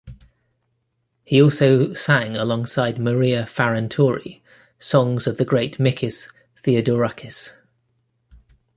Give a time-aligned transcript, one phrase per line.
[1.23, 4.41] He also sang alongside Maria Farantouri,
[4.79, 6.27] songs of the great Mikis
[6.63, 7.51] Theodorakis.